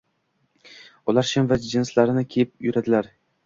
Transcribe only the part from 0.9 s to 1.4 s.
Ular